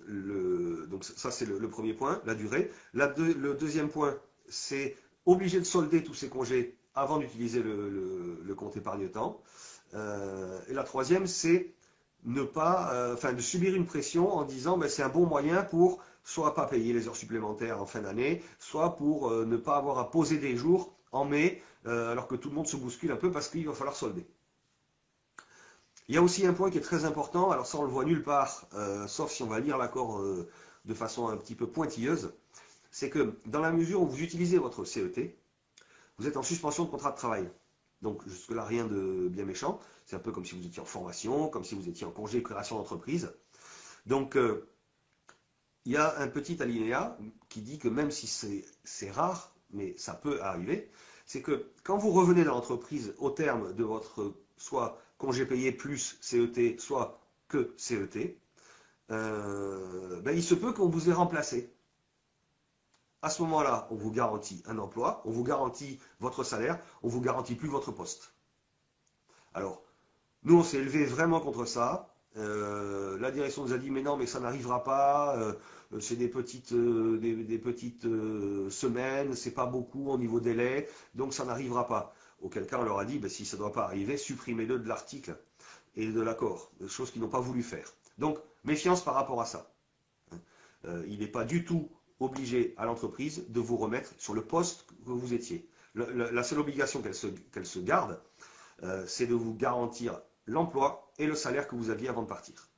ça 1.03 1.31
c'est 1.31 1.45
le, 1.45 1.67
premier 1.69 1.93
point, 1.93 2.21
la 2.25 2.33
durée. 2.33 2.71
le 2.93 3.53
deuxième 3.53 3.89
point, 3.89 4.17
c'est 4.47 4.95
obligé 5.25 5.59
de 5.59 5.65
solder 5.65 6.03
tous 6.03 6.13
ces 6.13 6.29
congés 6.29 6.77
avant 6.95 7.17
d'utiliser 7.17 7.61
le, 7.61 8.55
compte 8.55 8.77
épargne-temps. 8.77 9.41
Euh, 9.93 10.61
et 10.69 10.73
la 10.73 10.83
troisième, 10.83 11.27
c'est 11.27 11.73
ne 12.23 12.43
pas, 12.43 12.93
euh, 12.93 13.33
de 13.33 13.41
subir 13.41 13.75
une 13.75 13.85
pression 13.85 14.31
en 14.33 14.43
disant, 14.43 14.77
ben, 14.77 14.89
c'est 14.89 15.03
un 15.03 15.09
bon 15.09 15.25
moyen 15.25 15.61
pour 15.61 16.01
soit 16.25 16.53
pas 16.55 16.65
payer 16.65 16.91
les 16.91 17.07
heures 17.07 17.15
supplémentaires 17.15 17.81
en 17.81 17.85
fin 17.85 18.01
d'année, 18.01 18.43
soit 18.59 18.97
pour 18.97 19.31
ne 19.31 19.55
pas 19.55 19.77
avoir 19.77 19.99
à 19.99 20.11
poser 20.11 20.37
des 20.39 20.57
jours 20.57 20.95
en 21.15 21.25
mai, 21.25 21.63
euh, 21.87 22.11
alors 22.11 22.27
que 22.27 22.35
tout 22.35 22.49
le 22.49 22.55
monde 22.55 22.67
se 22.67 22.77
bouscule 22.77 23.11
un 23.11 23.15
peu 23.15 23.31
parce 23.31 23.47
qu'il 23.47 23.65
va 23.65 23.73
falloir 23.73 23.95
solder. 23.95 24.25
Il 26.07 26.15
y 26.15 26.17
a 26.17 26.21
aussi 26.21 26.45
un 26.45 26.53
point 26.53 26.69
qui 26.69 26.77
est 26.77 26.81
très 26.81 27.05
important, 27.05 27.51
alors 27.51 27.65
ça 27.65 27.77
on 27.79 27.83
le 27.83 27.89
voit 27.89 28.05
nulle 28.05 28.21
part, 28.21 28.67
euh, 28.73 29.07
sauf 29.07 29.31
si 29.31 29.41
on 29.43 29.47
va 29.47 29.59
lire 29.59 29.77
l'accord 29.77 30.19
euh, 30.19 30.47
de 30.85 30.93
façon 30.93 31.29
un 31.29 31.37
petit 31.37 31.55
peu 31.55 31.67
pointilleuse, 31.67 32.33
c'est 32.91 33.09
que 33.09 33.39
dans 33.45 33.59
la 33.59 33.71
mesure 33.71 34.01
où 34.01 34.07
vous 34.07 34.21
utilisez 34.21 34.57
votre 34.57 34.83
CET, 34.83 35.37
vous 36.17 36.27
êtes 36.27 36.37
en 36.37 36.43
suspension 36.43 36.85
de 36.85 36.89
contrat 36.89 37.11
de 37.11 37.17
travail. 37.17 37.49
Donc 38.01 38.27
jusque-là, 38.27 38.63
rien 38.63 38.85
de 38.85 39.27
bien 39.29 39.45
méchant. 39.45 39.79
C'est 40.05 40.15
un 40.15 40.19
peu 40.19 40.31
comme 40.31 40.45
si 40.45 40.55
vous 40.55 40.65
étiez 40.65 40.81
en 40.81 40.85
formation, 40.85 41.49
comme 41.49 41.63
si 41.63 41.75
vous 41.75 41.89
étiez 41.89 42.05
en 42.05 42.11
congé 42.11 42.39
de 42.39 42.43
création 42.43 42.77
d'entreprise. 42.77 43.33
Donc 44.05 44.37
il 45.85 45.91
y 45.91 45.97
a 45.97 46.19
un 46.19 46.27
petit 46.27 46.61
alinéa 46.61 47.17
qui 47.49 47.61
dit 47.61 47.77
que 47.77 47.87
même 47.87 48.11
si 48.11 48.27
c'est 48.83 49.11
rare, 49.11 49.55
mais 49.71 49.95
ça 49.97 50.13
peut 50.13 50.41
arriver, 50.41 50.89
c'est 51.25 51.41
que 51.41 51.71
quand 51.83 51.97
vous 51.97 52.11
revenez 52.11 52.43
dans 52.43 52.55
l'entreprise 52.55 53.13
au 53.19 53.29
terme 53.29 53.73
de 53.73 53.83
votre 53.83 54.35
soit 54.57 54.99
congé 55.17 55.45
payé 55.45 55.71
plus 55.71 56.17
CET, 56.21 56.79
soit 56.79 57.19
que 57.47 57.73
CET, 57.77 58.39
euh, 59.11 60.21
ben, 60.21 60.35
il 60.35 60.43
se 60.43 60.55
peut 60.55 60.73
qu'on 60.73 60.89
vous 60.89 61.09
ait 61.09 61.13
remplacé. 61.13 61.71
À 63.21 63.29
ce 63.29 63.41
moment-là, 63.43 63.87
on 63.91 63.95
vous 63.95 64.11
garantit 64.11 64.63
un 64.67 64.77
emploi, 64.77 65.21
on 65.25 65.31
vous 65.31 65.43
garantit 65.43 65.99
votre 66.19 66.43
salaire, 66.43 66.79
on 67.01 67.07
vous 67.07 67.21
garantit 67.21 67.55
plus 67.55 67.69
votre 67.69 67.91
poste. 67.91 68.33
Alors, 69.53 69.83
nous, 70.43 70.59
on 70.59 70.63
s'est 70.63 70.77
élevé 70.77 71.05
vraiment 71.05 71.39
contre 71.39 71.65
ça. 71.65 72.14
Euh, 72.37 73.17
la 73.19 73.31
direction 73.31 73.63
nous 73.63 73.73
a 73.73 73.77
dit 73.77 73.89
mais 73.89 74.01
non 74.01 74.17
mais 74.17 74.25
ça 74.25 74.39
n'arrivera 74.39 74.83
pas, 74.83 75.37
euh, 75.37 75.53
c'est 76.01 76.17
des 76.17 76.27
petites, 76.27 76.73
euh, 76.73 77.17
des, 77.17 78.69
semaines, 78.69 79.35
c'est 79.35 79.53
pas 79.53 79.65
beaucoup 79.65 80.09
au 80.09 80.17
niveau 80.17 80.41
délai, 80.41 80.89
donc 81.13 81.33
ça 81.33 81.45
n'arrivera 81.45 81.87
pas. 81.87 82.13
Auquel 82.41 82.67
cas 82.67 82.79
on 82.79 82.83
leur 82.83 82.99
a 82.99 83.05
dit 83.05 83.19
ben, 83.19 83.29
si 83.29 83.45
ça 83.45 83.55
ne 83.55 83.61
doit 83.61 83.71
pas 83.71 83.83
arriver, 83.85 84.17
supprimez-le 84.17 84.79
de 84.79 84.87
l'article 84.87 85.37
et 85.95 86.07
de 86.11 86.21
l'accord, 86.21 86.71
des 86.81 86.89
choses 86.89 87.11
qu'ils 87.11 87.21
n'ont 87.21 87.29
pas 87.29 87.39
voulu 87.39 87.63
faire. 87.63 87.93
Donc 88.17 88.37
méfiance 88.65 89.03
par 89.03 89.13
rapport 89.13 89.41
à 89.41 89.45
ça. 89.45 89.71
il 91.07 91.19
n'est 91.19 91.27
pas 91.27 91.45
du 91.45 91.63
tout 91.63 91.89
obligé 92.19 92.73
à 92.77 92.85
l'entreprise 92.85 93.45
de 93.47 93.59
vous 93.61 93.77
remettre 93.77 94.13
sur 94.17 94.33
le 94.33 94.41
poste 94.41 94.85
que 95.05 95.11
vous 95.11 95.33
étiez. 95.33 95.69
la 95.95 96.43
seule 96.43 96.59
obligation 96.59 97.01
qu'elle 97.01 97.15
se, 97.15 97.27
qu'elle 97.53 97.65
se 97.65 97.79
garde, 97.79 98.19
c'est 99.07 99.27
de 99.27 99.35
vous 99.35 99.53
garantir 99.55 100.19
l'emploi 100.47 101.04
et 101.17 101.27
le 101.27 101.35
salaire 101.35 101.67
que 101.67 101.75
vous 101.75 101.89
aviez 101.89 102.09
avant 102.09 102.23
de 102.23 102.27
partir. 102.27 102.69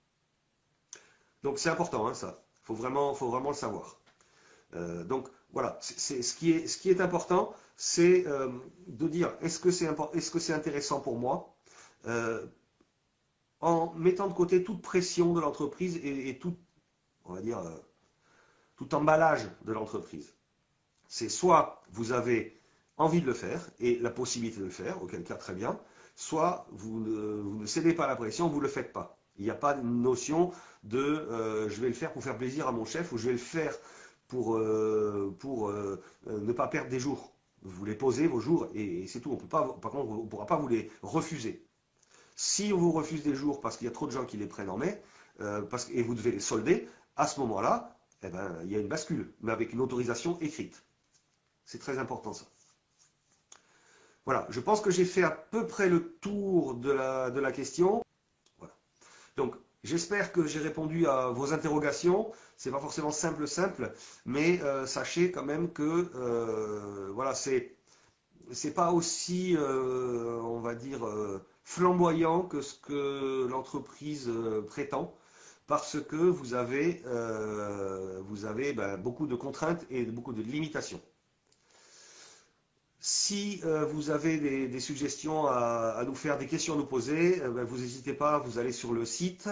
Donc 1.43 1.59
c'est 1.59 1.69
important, 1.69 2.07
hein, 2.07 2.13
ça. 2.13 2.43
Il 2.63 2.65
faut 2.65 2.75
vraiment, 2.75 3.13
faut 3.13 3.29
vraiment 3.29 3.49
le 3.49 3.55
savoir. 3.55 3.99
Euh, 4.75 5.03
donc 5.03 5.29
voilà, 5.51 5.77
ce, 5.81 6.35
qui 6.35 6.51
est, 6.51 6.67
ce 6.67 6.89
est 6.89 6.99
important, 6.99 7.53
c'est 7.75 8.27
euh, 8.27 8.49
de 8.87 9.07
dire 9.07 9.33
est-ce 9.41 9.59
que 9.59 9.71
c'est, 9.71 9.87
est-ce 10.13 10.31
que 10.31 10.39
c'est 10.39 10.53
intéressant 10.53 10.99
pour 10.99 11.17
moi 11.17 11.55
euh, 12.05 12.45
en 13.61 13.93
mettant 13.93 14.27
de 14.27 14.33
côté 14.33 14.63
toute 14.63 14.81
pression 14.81 15.33
de 15.33 15.39
l'entreprise 15.39 15.97
et, 16.03 16.37
tout, 16.37 16.55
on 17.25 17.33
va 17.33 17.41
dire, 17.41 17.59
tout 18.75 18.93
emballage 18.93 19.49
de 19.65 19.73
l'entreprise. 19.73 20.35
C'est 21.07 21.29
soit 21.29 21.81
vous 21.89 22.11
avez 22.11 22.61
envie 22.97 23.21
de 23.21 23.25
le 23.25 23.33
faire 23.33 23.67
et 23.79 23.97
la 23.99 24.11
possibilité 24.11 24.59
de 24.59 24.65
le 24.65 24.71
faire, 24.71 25.01
auquel 25.01 25.23
cas 25.23 25.35
très 25.35 25.53
bien, 25.53 25.79
soit 26.17 26.65
vous 26.71 26.99
ne, 26.99 27.65
cédez 27.67 27.93
pas 27.93 28.05
à 28.05 28.07
la 28.07 28.15
pression, 28.15 28.49
vous 28.49 28.57
ne 28.57 28.63
le 28.63 28.67
faites 28.67 28.91
pas. 28.91 29.17
Il 29.37 29.45
n'y 29.45 29.51
a 29.51 29.55
pas 29.55 29.75
de 29.75 29.83
notion 29.83 30.51
de 30.83 30.97
euh, 30.97 31.69
je 31.69 31.79
vais 31.79 31.87
le 31.87 31.93
faire 31.93 32.11
pour 32.11 32.23
faire 32.23 32.37
plaisir 32.37 32.67
à 32.67 32.71
mon 32.71 32.85
chef 32.85 33.11
ou 33.13 33.17
je 33.19 33.27
vais 33.27 33.33
le 33.33 33.37
faire 33.37 33.73
pour, 34.27 34.57
euh, 34.57 35.37
euh, 35.43 35.97
ne 36.25 36.51
pas 36.51 36.67
perdre 36.67 36.89
des 36.89 36.99
jours. 36.99 37.31
Vous 37.61 37.85
les 37.85 37.93
posez 37.93 38.25
vos 38.25 38.39
jours 38.39 38.67
et, 38.73 39.05
c'est 39.05 39.19
tout. 39.19 39.31
On 39.31 39.37
par 39.37 39.91
contre, 39.91 40.09
on 40.09 40.23
ne 40.23 40.27
pourra 40.27 40.47
pas 40.47 40.57
vous 40.57 40.67
les 40.67 40.91
refuser. 41.03 41.63
Si 42.35 42.71
on 42.73 42.77
vous 42.77 42.91
refuse 42.91 43.21
des 43.21 43.35
jours 43.35 43.61
parce 43.61 43.77
qu'il 43.77 43.85
y 43.85 43.89
a 43.89 43.93
trop 43.93 44.07
de 44.07 44.11
gens 44.11 44.25
qui 44.25 44.37
les 44.37 44.47
prennent 44.47 44.71
en 44.71 44.77
mai 44.77 44.99
parce, 45.69 45.87
et 45.91 46.01
vous 46.01 46.15
devez 46.15 46.31
les 46.31 46.39
solder, 46.39 46.87
à 47.15 47.27
ce 47.27 47.39
moment-là, 47.41 47.95
eh 48.23 48.29
ben, 48.29 48.57
il 48.63 48.71
y 48.71 48.75
a 48.75 48.79
une 48.79 48.87
bascule, 48.87 49.33
mais 49.41 49.51
avec 49.51 49.71
une 49.71 49.81
autorisation 49.81 50.39
écrite. 50.39 50.83
C'est 51.65 51.79
très 51.79 51.99
important 51.99 52.33
ça. 52.33 52.45
Voilà, 54.27 54.45
je 54.49 54.59
pense 54.59 54.81
que 54.81 54.91
j'ai 54.91 55.05
fait 55.05 55.23
à 55.23 55.31
peu 55.31 55.65
près 55.67 55.87
le 55.87 56.11
tour 56.19 56.75
de 56.75 56.91
la, 56.91 57.51
question. 57.53 58.03
Voilà. 58.57 58.73
Donc, 59.37 59.55
j'espère 59.85 60.33
que 60.33 60.45
j'ai 60.45 60.59
répondu 60.59 61.07
à 61.07 61.29
vos 61.29 61.53
interrogations. 61.53 62.33
C'est 62.57 62.69
pas 62.69 62.81
forcément 62.81 63.11
simple, 63.11 63.47
simple, 63.47 63.93
mais 64.25 64.61
euh, 64.63 64.85
sachez 64.85 65.31
quand 65.31 65.45
même 65.45 65.71
que 65.71 66.11
euh, 66.13 67.09
voilà, 67.13 67.33
c'est 67.35 67.77
c'est 68.51 68.73
pas 68.73 68.91
aussi, 68.91 69.55
euh, 69.55 70.41
on 70.41 70.59
va 70.59 70.75
dire, 70.75 71.07
flamboyant 71.63 72.41
que 72.41 72.59
ce 72.59 72.75
que 72.77 73.47
l'entreprise 73.49 74.29
prétend 74.67 75.15
parce 75.67 76.01
que 76.01 76.17
vous 76.17 76.53
avez, 76.53 77.01
vous 78.23 78.43
avez 78.43 78.73
ben, 78.73 78.97
beaucoup 78.97 79.25
de 79.25 79.35
contraintes 79.35 79.85
et 79.89 80.03
beaucoup 80.03 80.33
de 80.33 80.41
limitations. 80.41 81.01
Si 82.99 83.61
euh, 83.63 83.85
vous 83.85 84.09
avez 84.09 84.67
des, 84.67 84.79
suggestions 84.79 85.45
à, 85.45 86.01
nous 86.05 86.15
faire, 86.15 86.37
des 86.37 86.47
questions 86.47 86.73
à 86.73 86.77
nous 86.77 86.85
poser, 86.85 87.41
euh, 87.43 87.49
ben, 87.49 87.63
vous 87.63 87.77
n'hésitez 87.77 88.13
pas, 88.13 88.39
vous 88.39 88.57
allez 88.57 88.71
sur 88.71 88.91
le 88.91 89.05
site. 89.05 89.49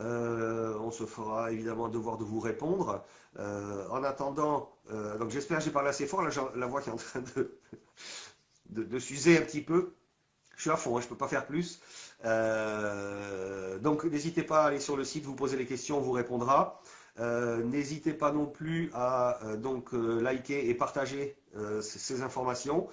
Euh, 0.00 0.78
on 0.78 0.90
se 0.90 1.04
fera 1.04 1.50
évidemment 1.50 1.88
devoir 1.88 2.16
de 2.16 2.24
vous 2.24 2.38
répondre. 2.38 3.02
en 3.38 4.04
attendant, 4.04 4.70
j'espère 5.28 5.58
que 5.58 5.64
j'ai 5.64 5.70
parlé 5.70 5.88
assez 5.88 6.06
fort. 6.06 6.22
La 6.54 6.66
voix 6.66 6.80
qui 6.80 6.90
est 6.90 6.92
en 6.92 6.96
train 6.96 7.22
de, 8.70 8.98
s'user 8.98 9.38
un 9.38 9.42
petit 9.42 9.62
peu. 9.62 9.94
Je 10.56 10.62
suis 10.62 10.70
à 10.70 10.76
fond, 10.76 10.96
hein, 10.96 11.00
je 11.00 11.06
ne 11.06 11.10
peux 11.10 11.16
pas 11.16 11.28
faire 11.28 11.46
plus. 11.46 11.80
donc 13.82 14.04
n'hésitez 14.04 14.42
pas 14.42 14.64
à 14.64 14.66
aller 14.68 14.80
sur 14.80 14.96
le 14.96 15.04
site, 15.04 15.24
vous 15.24 15.34
poser 15.34 15.56
les 15.56 15.66
questions, 15.66 15.98
on 15.98 16.02
vous 16.02 16.12
répondra. 16.12 16.80
N'hésitez 17.18 18.12
pas 18.12 18.32
non 18.32 18.46
plus 18.46 18.90
à 18.94 19.40
donc 19.56 19.92
liker 19.92 20.68
et 20.68 20.74
partager 20.74 21.36
ces 21.80 22.22
informations. 22.22 22.88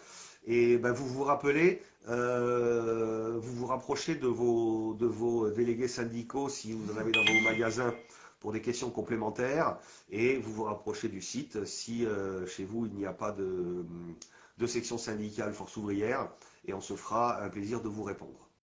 Et 0.45 0.77
ben, 0.77 0.91
vous 0.91 1.07
vous 1.07 1.23
rappelez, 1.23 1.81
euh, 2.09 3.37
vous 3.39 3.55
vous 3.55 3.65
rapprochez 3.65 4.15
de 4.15 4.27
vos, 4.27 5.49
délégués 5.51 5.87
syndicaux 5.87 6.49
si 6.49 6.73
vous 6.73 6.93
en 6.93 6.97
avez 6.97 7.11
dans 7.11 7.23
vos 7.23 7.39
magasins 7.41 7.93
pour 8.41 8.51
des 8.51 8.61
questions 8.61 8.89
complémentaires 8.89 9.77
et 10.11 10.37
vous 10.37 10.51
vous 10.51 10.63
rapprochez 10.63 11.07
du 11.07 11.21
site 11.21 11.63
si 11.63 12.05
euh, 12.05 12.45
chez 12.45 12.65
vous 12.65 12.85
il 12.87 12.93
n'y 12.93 13.05
a 13.05 13.13
pas 13.13 13.31
de 13.31 14.67
section 14.67 14.97
syndicale 14.97 15.53
force 15.53 15.77
ouvrière 15.77 16.29
et 16.65 16.73
on 16.73 16.81
se 16.81 16.95
fera 16.95 17.41
un 17.41 17.49
plaisir 17.49 17.81
de 17.81 17.87
vous 17.87 18.03
répondre. 18.03 18.42